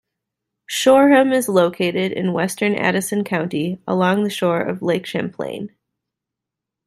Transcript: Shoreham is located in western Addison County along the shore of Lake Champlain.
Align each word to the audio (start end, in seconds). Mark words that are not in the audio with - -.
Shoreham 0.65 1.31
is 1.31 1.47
located 1.47 2.11
in 2.11 2.33
western 2.33 2.73
Addison 2.73 3.23
County 3.23 3.83
along 3.87 4.23
the 4.23 4.31
shore 4.31 4.59
of 4.59 4.81
Lake 4.81 5.05
Champlain. 5.05 5.75